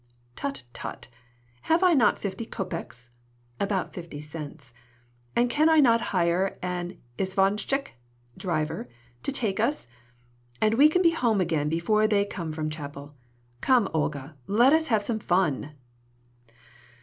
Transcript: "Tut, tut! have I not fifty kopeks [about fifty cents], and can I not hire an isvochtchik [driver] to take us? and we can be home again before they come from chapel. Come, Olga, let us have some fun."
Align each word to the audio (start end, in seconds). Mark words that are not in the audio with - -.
"Tut, 0.35 0.63
tut! 0.73 1.09
have 1.69 1.83
I 1.83 1.93
not 1.93 2.17
fifty 2.17 2.43
kopeks 2.47 3.11
[about 3.59 3.93
fifty 3.93 4.19
cents], 4.19 4.73
and 5.35 5.47
can 5.47 5.69
I 5.69 5.79
not 5.79 6.01
hire 6.09 6.57
an 6.63 6.97
isvochtchik 7.19 7.89
[driver] 8.35 8.89
to 9.21 9.31
take 9.31 9.59
us? 9.59 9.85
and 10.59 10.73
we 10.73 10.89
can 10.89 11.03
be 11.03 11.11
home 11.11 11.39
again 11.39 11.69
before 11.69 12.07
they 12.07 12.25
come 12.25 12.51
from 12.51 12.71
chapel. 12.71 13.13
Come, 13.61 13.87
Olga, 13.93 14.35
let 14.47 14.73
us 14.73 14.87
have 14.87 15.03
some 15.03 15.19
fun." 15.19 15.73